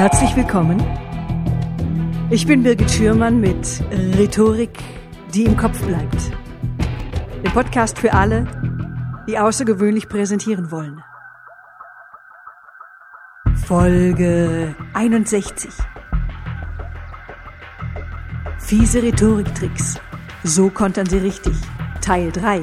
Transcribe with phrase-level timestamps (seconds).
[0.00, 0.82] Herzlich willkommen.
[2.30, 3.84] Ich bin Birgit Schürmann mit
[4.16, 4.70] Rhetorik,
[5.34, 6.32] die im Kopf bleibt.
[7.44, 8.46] Der Podcast für alle,
[9.28, 11.02] die außergewöhnlich präsentieren wollen.
[13.66, 15.70] Folge 61.
[18.58, 20.00] Fiese Rhetoriktricks.
[20.44, 21.56] So kontern sie richtig.
[22.00, 22.62] Teil 3.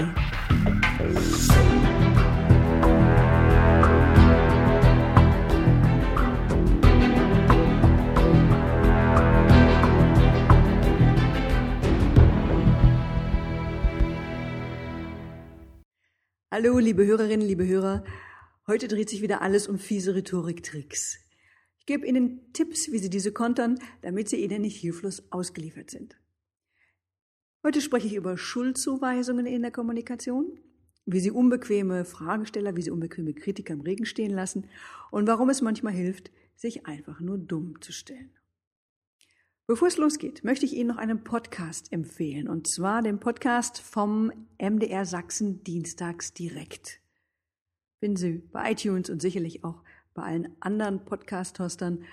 [16.59, 18.03] Hallo, liebe Hörerinnen, liebe Hörer.
[18.66, 21.20] Heute dreht sich wieder alles um fiese Rhetoriktricks.
[21.77, 26.17] Ich gebe Ihnen Tipps, wie Sie diese kontern, damit Sie Ihnen nicht hilflos ausgeliefert sind.
[27.61, 30.57] Heute spreche ich über Schuldzuweisungen in der Kommunikation,
[31.05, 34.67] wie Sie unbequeme Fragesteller, wie Sie unbequeme Kritiker im Regen stehen lassen
[35.11, 38.31] und warum es manchmal hilft, sich einfach nur dumm zu stellen.
[39.70, 44.32] Bevor es losgeht, möchte ich Ihnen noch einen Podcast empfehlen, und zwar den Podcast vom
[44.58, 47.02] MDR Sachsen Dienstags direkt.
[48.00, 52.06] Finden Sie bei iTunes und sicherlich auch bei allen anderen Podcast-Hostern.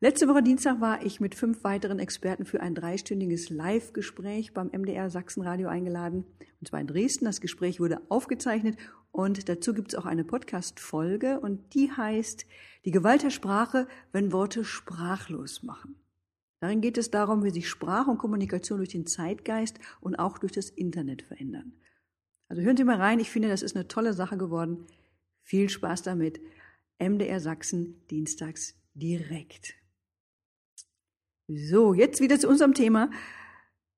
[0.00, 5.10] Letzte Woche Dienstag war ich mit fünf weiteren Experten für ein dreistündiges Live-Gespräch beim MDR
[5.10, 6.24] Sachsenradio eingeladen,
[6.58, 7.26] und zwar in Dresden.
[7.26, 8.78] Das Gespräch wurde aufgezeichnet
[9.12, 12.46] und dazu gibt es auch eine Podcast-Folge und die heißt
[12.86, 15.96] Die Gewalt der Sprache, wenn Worte sprachlos machen.
[16.64, 20.52] Darin geht es darum, wie sich Sprache und Kommunikation durch den Zeitgeist und auch durch
[20.52, 21.74] das Internet verändern.
[22.48, 24.86] Also hören Sie mal rein, ich finde, das ist eine tolle Sache geworden.
[25.42, 26.40] Viel Spaß damit.
[26.98, 29.74] MDR Sachsen, dienstags direkt.
[31.48, 33.10] So, jetzt wieder zu unserem Thema.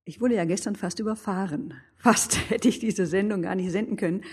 [0.05, 1.72] Ich wurde ja gestern fast überfahren.
[1.98, 4.25] Fast hätte ich diese Sendung gar nicht senden können.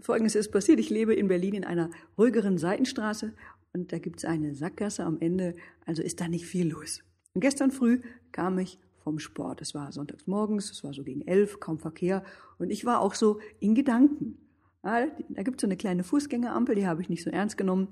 [0.00, 0.78] Folgendes ist passiert.
[0.78, 3.34] Ich lebe in Berlin in einer ruhigeren Seitenstraße
[3.72, 7.02] und da gibt es eine Sackgasse am Ende, also ist da nicht viel los.
[7.34, 8.00] Und gestern früh
[8.30, 9.60] kam ich vom Sport.
[9.62, 12.24] Es war sonntags morgens, es war so gegen elf, kaum Verkehr.
[12.58, 14.38] Und ich war auch so in Gedanken.
[14.82, 17.88] da gibt es so eine kleine Fußgängerampel, die habe ich nicht so ernst genommen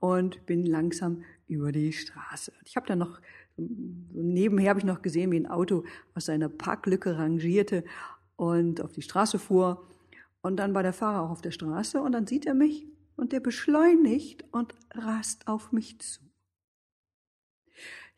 [0.00, 2.52] und bin langsam über die Straße.
[2.64, 3.20] Ich habe dann noch,
[3.56, 3.64] so
[4.12, 5.84] nebenher habe ich noch gesehen, wie ein Auto
[6.14, 7.84] aus seiner Parklücke rangierte
[8.36, 9.86] und auf die Straße fuhr.
[10.42, 13.32] Und dann war der Fahrer auch auf der Straße und dann sieht er mich und
[13.32, 16.23] der beschleunigt und rast auf mich zu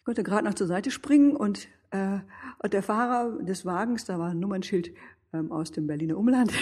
[0.07, 2.21] konnte gerade noch zur Seite springen und, äh,
[2.63, 4.93] und der Fahrer des Wagens, da war ein Nummernschild
[5.35, 6.53] ähm, aus dem Berliner Umland,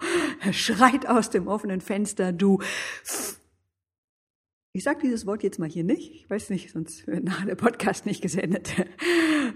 [0.50, 2.60] schreit aus dem offenen Fenster, du.
[4.72, 7.54] Ich sage dieses Wort jetzt mal hier nicht, ich weiß nicht, sonst wird nachher der
[7.54, 8.74] Podcast nicht gesendet.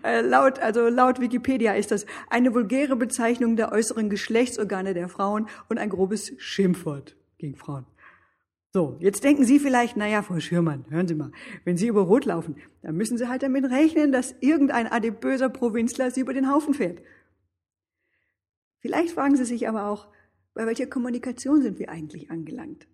[0.05, 5.49] Äh, laut, also laut Wikipedia ist das eine vulgäre Bezeichnung der äußeren Geschlechtsorgane der Frauen
[5.69, 7.85] und ein grobes Schimpfwort gegen Frauen.
[8.75, 11.31] So, jetzt denken Sie vielleicht, naja, Frau Schürmann, hören Sie mal,
[11.65, 16.11] wenn Sie über Rot laufen, dann müssen Sie halt damit rechnen, dass irgendein adipöser Provinzler
[16.11, 17.03] Sie über den Haufen fährt.
[18.79, 20.09] Vielleicht fragen Sie sich aber auch,
[20.55, 22.89] bei welcher Kommunikation sind wir eigentlich angelangt?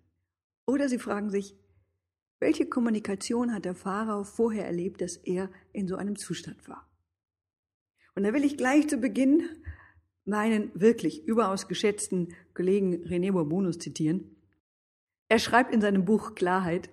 [0.67, 1.55] Oder Sie fragen sich,
[2.41, 6.89] welche Kommunikation hat der Fahrer vorher erlebt, dass er in so einem Zustand war?
[8.15, 9.43] Und da will ich gleich zu Beginn
[10.25, 14.35] meinen wirklich überaus geschätzten Kollegen René Bourbonus zitieren.
[15.29, 16.89] Er schreibt in seinem Buch Klarheit,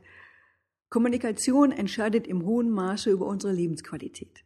[0.90, 4.44] Kommunikation entscheidet im hohen Maße über unsere Lebensqualität.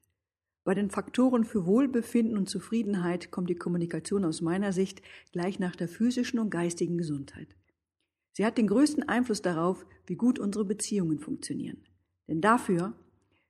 [0.63, 5.03] Bei den Faktoren für Wohlbefinden und Zufriedenheit kommt die Kommunikation aus meiner Sicht
[5.33, 7.57] gleich nach der physischen und geistigen Gesundheit.
[8.33, 11.85] Sie hat den größten Einfluss darauf, wie gut unsere Beziehungen funktionieren.
[12.29, 12.93] Denn dafür,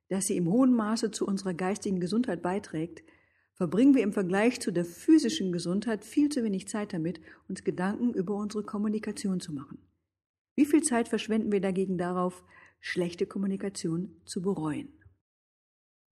[0.09, 3.03] dass sie im hohen Maße zu unserer geistigen Gesundheit beiträgt,
[3.53, 8.15] verbringen wir im Vergleich zu der physischen Gesundheit viel zu wenig Zeit damit, uns Gedanken
[8.15, 9.77] über unsere Kommunikation zu machen.
[10.61, 12.43] Wie viel Zeit verschwenden wir dagegen darauf,
[12.79, 14.89] schlechte Kommunikation zu bereuen?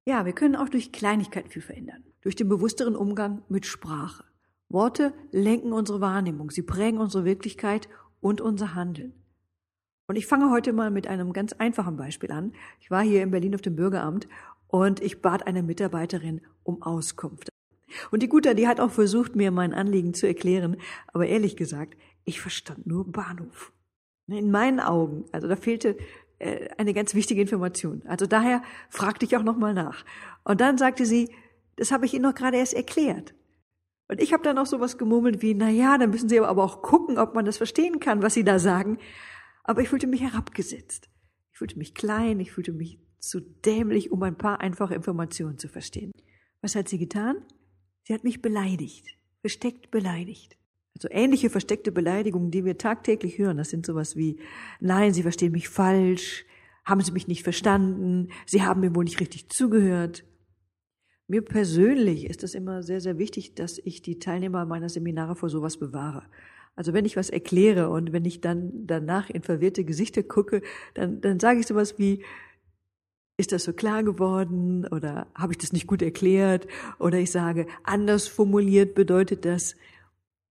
[0.07, 4.23] Ja, wir können auch durch Kleinigkeiten viel verändern, durch den bewussteren Umgang mit Sprache.
[4.67, 7.89] Worte lenken unsere Wahrnehmung, sie prägen unsere Wirklichkeit
[8.21, 9.13] und unser Handeln.
[10.07, 12.53] Und ich fange heute mal mit einem ganz einfachen Beispiel an.
[12.79, 14.27] Ich war hier in Berlin auf dem Bürgeramt
[14.65, 17.49] und ich bat eine Mitarbeiterin um Auskunft.
[18.09, 20.77] Und die Gute, die hat auch versucht, mir mein Anliegen zu erklären,
[21.13, 21.95] aber ehrlich gesagt,
[22.25, 23.71] ich verstand nur Bahnhof.
[24.31, 25.97] In meinen Augen, also da fehlte
[26.39, 28.03] äh, eine ganz wichtige Information.
[28.07, 30.05] Also daher fragte ich auch nochmal nach.
[30.43, 31.33] Und dann sagte sie,
[31.75, 33.33] das habe ich Ihnen noch gerade erst erklärt.
[34.07, 36.81] Und ich habe dann auch sowas gemurmelt wie, na ja, dann müssen Sie aber auch
[36.81, 38.97] gucken, ob man das verstehen kann, was Sie da sagen.
[39.63, 41.09] Aber ich fühlte mich herabgesetzt.
[41.51, 45.67] Ich fühlte mich klein, ich fühlte mich zu dämlich, um ein paar einfache Informationen zu
[45.67, 46.11] verstehen.
[46.61, 47.45] Was hat sie getan?
[48.03, 49.05] Sie hat mich beleidigt,
[49.41, 50.57] versteckt beleidigt.
[50.99, 54.37] Also ähnliche versteckte Beleidigungen, die wir tagtäglich hören, das sind sowas wie,
[54.81, 56.45] nein, Sie verstehen mich falsch,
[56.83, 58.27] haben Sie mich nicht verstanden?
[58.45, 60.25] Sie haben mir wohl nicht richtig zugehört.
[61.27, 65.49] Mir persönlich ist es immer sehr, sehr wichtig, dass ich die Teilnehmer meiner Seminare vor
[65.49, 66.23] sowas bewahre.
[66.75, 70.61] Also wenn ich was erkläre und wenn ich dann danach in verwirrte Gesichter gucke,
[70.95, 72.25] dann, dann sage ich sowas wie,
[73.37, 76.67] ist das so klar geworden oder habe ich das nicht gut erklärt
[76.99, 79.77] oder ich sage, anders formuliert bedeutet das.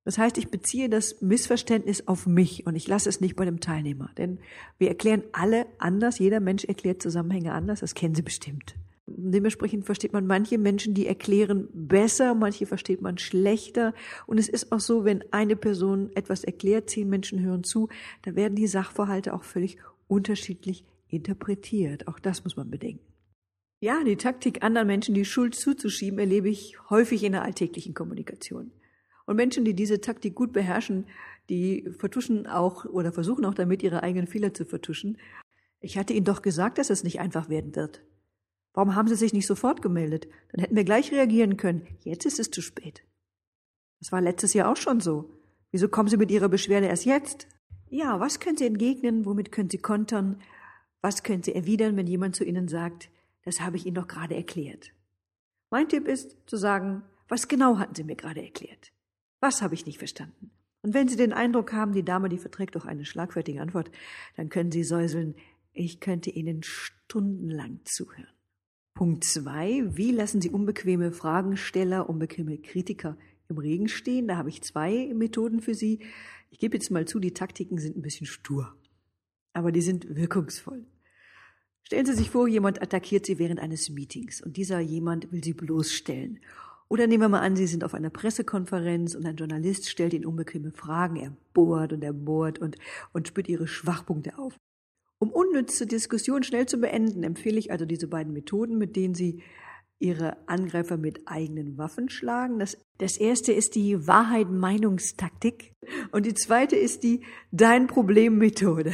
[0.08, 3.60] Das heißt, ich beziehe das Missverständnis auf mich und ich lasse es nicht bei dem
[3.60, 4.08] Teilnehmer.
[4.16, 4.38] Denn
[4.78, 8.74] wir erklären alle anders, jeder Mensch erklärt Zusammenhänge anders, das kennen Sie bestimmt.
[9.06, 13.92] Dementsprechend versteht man manche Menschen, die erklären besser, manche versteht man schlechter.
[14.26, 17.90] Und es ist auch so, wenn eine Person etwas erklärt, zehn Menschen hören zu,
[18.22, 19.76] dann werden die Sachverhalte auch völlig
[20.06, 22.08] unterschiedlich interpretiert.
[22.08, 23.04] Auch das muss man bedenken.
[23.80, 28.70] Ja, die Taktik, anderen Menschen die Schuld zuzuschieben, erlebe ich häufig in der alltäglichen Kommunikation.
[29.28, 31.04] Und Menschen, die diese Taktik gut beherrschen,
[31.50, 35.18] die vertuschen auch oder versuchen auch damit, ihre eigenen Fehler zu vertuschen.
[35.80, 38.02] Ich hatte Ihnen doch gesagt, dass es nicht einfach werden wird.
[38.72, 40.28] Warum haben Sie sich nicht sofort gemeldet?
[40.50, 41.86] Dann hätten wir gleich reagieren können.
[42.04, 43.04] Jetzt ist es zu spät.
[44.00, 45.28] Das war letztes Jahr auch schon so.
[45.72, 47.48] Wieso kommen Sie mit Ihrer Beschwerde erst jetzt?
[47.90, 49.26] Ja, was können Sie entgegnen?
[49.26, 50.40] Womit können Sie kontern?
[51.02, 53.10] Was können Sie erwidern, wenn jemand zu Ihnen sagt,
[53.44, 54.94] das habe ich Ihnen doch gerade erklärt?
[55.68, 58.90] Mein Tipp ist zu sagen, was genau hatten Sie mir gerade erklärt?
[59.40, 60.50] Was habe ich nicht verstanden?
[60.82, 63.90] Und wenn Sie den Eindruck haben, die Dame, die verträgt doch eine schlagfertige Antwort,
[64.36, 65.34] dann können Sie säuseln,
[65.72, 68.28] ich könnte Ihnen stundenlang zuhören.
[68.94, 73.16] Punkt zwei, wie lassen Sie unbequeme Fragensteller, unbequeme Kritiker
[73.48, 74.26] im Regen stehen?
[74.26, 76.00] Da habe ich zwei Methoden für Sie.
[76.50, 78.74] Ich gebe jetzt mal zu, die Taktiken sind ein bisschen stur,
[79.52, 80.84] aber die sind wirkungsvoll.
[81.84, 85.54] Stellen Sie sich vor, jemand attackiert Sie während eines Meetings und dieser jemand will Sie
[85.54, 86.40] bloßstellen.
[86.90, 90.24] Oder nehmen wir mal an, Sie sind auf einer Pressekonferenz und ein Journalist stellt Ihnen
[90.24, 91.16] unbequeme Fragen.
[91.16, 92.76] Er bohrt und er bohrt und,
[93.12, 94.56] und spürt Ihre Schwachpunkte auf.
[95.18, 99.42] Um unnütze Diskussionen schnell zu beenden, empfehle ich also diese beiden Methoden, mit denen Sie
[99.98, 102.58] Ihre Angreifer mit eigenen Waffen schlagen.
[102.58, 105.72] Das, das erste ist die Wahrheit-Meinungstaktik
[106.12, 108.92] und die zweite ist die Dein-Problem-Methode.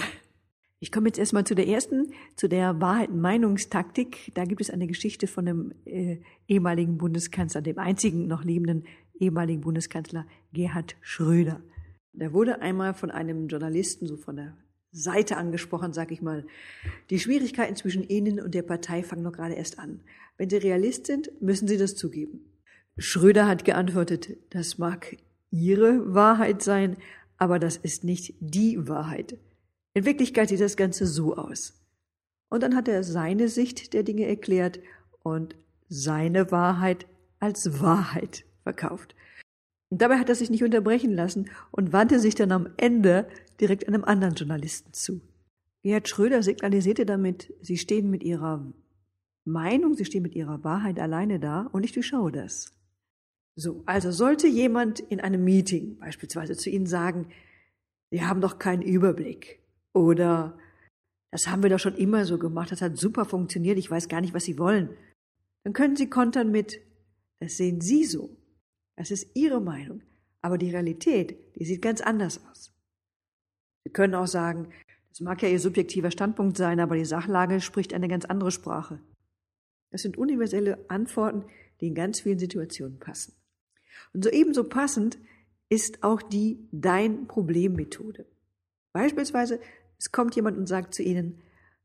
[0.84, 4.32] Ich komme jetzt erstmal zu der ersten, zu der Wahrheit-Meinungstaktik.
[4.34, 8.84] Da gibt es eine Geschichte von dem äh, ehemaligen Bundeskanzler, dem einzigen noch lebenden
[9.18, 11.62] ehemaligen Bundeskanzler Gerhard Schröder.
[12.12, 14.58] Der wurde einmal von einem Journalisten, so von der
[14.92, 16.44] Seite angesprochen, sag ich mal.
[17.08, 20.00] Die Schwierigkeiten zwischen Ihnen und der Partei fangen noch gerade erst an.
[20.36, 22.40] Wenn Sie Realist sind, müssen Sie das zugeben.
[22.98, 25.16] Schröder hat geantwortet, das mag
[25.50, 26.98] Ihre Wahrheit sein,
[27.38, 29.38] aber das ist nicht die Wahrheit.
[29.94, 31.80] In Wirklichkeit sieht das Ganze so aus.
[32.48, 34.80] Und dann hat er seine Sicht der Dinge erklärt
[35.22, 35.54] und
[35.88, 37.06] seine Wahrheit
[37.38, 39.14] als Wahrheit verkauft.
[39.90, 43.28] Und dabei hat er sich nicht unterbrechen lassen und wandte sich dann am Ende
[43.60, 45.20] direkt einem anderen Journalisten zu.
[45.82, 48.72] Gerhard Schröder signalisierte damit, Sie stehen mit Ihrer
[49.44, 52.72] Meinung, Sie stehen mit Ihrer Wahrheit alleine da und ich durchschaue das.
[53.54, 57.28] So, also sollte jemand in einem Meeting beispielsweise zu Ihnen sagen,
[58.10, 59.63] Sie haben doch keinen Überblick
[59.94, 60.58] oder
[61.30, 64.20] das haben wir doch schon immer so gemacht, das hat super funktioniert, ich weiß gar
[64.20, 64.90] nicht, was Sie wollen,
[65.64, 66.80] dann können Sie kontern mit,
[67.40, 68.36] das sehen Sie so.
[68.96, 70.02] Das ist Ihre Meinung.
[70.40, 72.72] Aber die Realität, die sieht ganz anders aus.
[73.84, 74.68] Sie können auch sagen,
[75.08, 79.00] das mag ja Ihr subjektiver Standpunkt sein, aber die Sachlage spricht eine ganz andere Sprache.
[79.90, 81.44] Das sind universelle Antworten,
[81.80, 83.34] die in ganz vielen Situationen passen.
[84.12, 85.18] Und so ebenso passend
[85.68, 88.26] ist auch die Dein Problem-Methode.
[88.92, 89.60] Beispielsweise,
[89.98, 91.40] es kommt jemand und sagt zu Ihnen,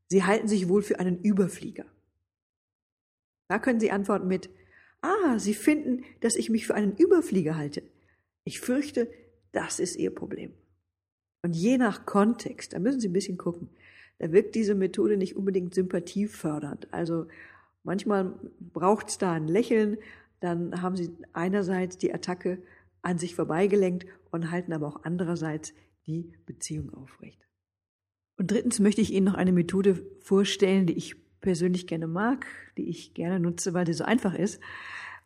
[0.08, 1.86] Sie halten sich wohl für einen Überflieger.
[3.48, 4.50] Da können Sie antworten mit,
[5.02, 7.82] Ah, Sie finden, dass ich mich für einen Überflieger halte.
[8.44, 9.08] Ich fürchte,
[9.52, 10.52] das ist Ihr Problem.
[11.42, 13.70] Und je nach Kontext, da müssen Sie ein bisschen gucken,
[14.18, 16.92] da wirkt diese Methode nicht unbedingt sympathiefördernd.
[16.92, 17.26] Also
[17.82, 19.96] manchmal braucht es da ein Lächeln,
[20.40, 22.62] dann haben Sie einerseits die Attacke
[23.02, 25.72] an sich vorbeigelenkt und halten aber auch andererseits
[26.06, 27.46] die Beziehung aufrecht.
[28.40, 32.46] Und drittens möchte ich Ihnen noch eine Methode vorstellen, die ich persönlich gerne mag,
[32.78, 34.62] die ich gerne nutze, weil sie so einfach ist.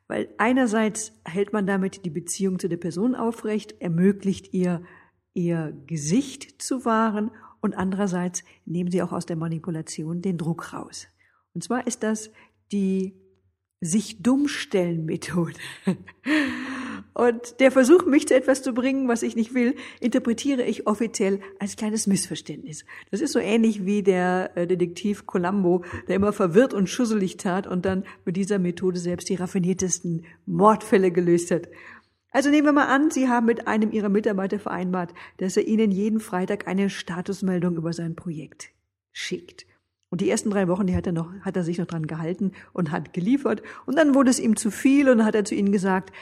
[0.08, 4.82] Weil einerseits hält man damit die Beziehung zu der Person aufrecht, ermöglicht ihr,
[5.32, 7.30] ihr Gesicht zu wahren
[7.60, 11.06] und andererseits nehmen sie auch aus der Manipulation den Druck raus.
[11.54, 12.32] Und zwar ist das
[12.72, 13.14] die
[13.80, 15.54] sich dummstellen Methode.
[17.14, 21.40] Und der Versuch, mich zu etwas zu bringen, was ich nicht will, interpretiere ich offiziell
[21.60, 22.84] als kleines Missverständnis.
[23.12, 27.68] Das ist so ähnlich wie der äh, Detektiv Columbo, der immer verwirrt und schusselig tat
[27.68, 31.68] und dann mit dieser Methode selbst die raffiniertesten Mordfälle gelöst hat.
[32.32, 35.92] Also nehmen wir mal an, Sie haben mit einem Ihrer Mitarbeiter vereinbart, dass er Ihnen
[35.92, 38.70] jeden Freitag eine Statusmeldung über sein Projekt
[39.12, 39.66] schickt.
[40.10, 42.50] Und die ersten drei Wochen, die hat er noch, hat er sich noch dran gehalten
[42.72, 43.62] und hat geliefert.
[43.86, 46.12] Und dann wurde es ihm zu viel und hat er zu ihnen gesagt,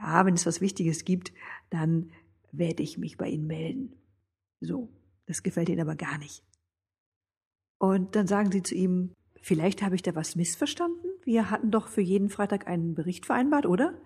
[0.00, 1.32] ja, wenn es was Wichtiges gibt,
[1.68, 2.10] dann
[2.52, 3.92] werde ich mich bei Ihnen melden.
[4.60, 4.88] So,
[5.26, 6.42] das gefällt Ihnen aber gar nicht.
[7.80, 11.10] Und dann sagen sie zu ihm, vielleicht habe ich da was missverstanden?
[11.24, 13.98] Wir hatten doch für jeden Freitag einen Bericht vereinbart, oder?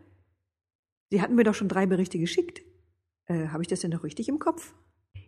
[1.11, 2.63] Sie hatten mir doch schon drei Berichte geschickt.
[3.27, 4.75] Äh, habe ich das denn noch richtig im Kopf?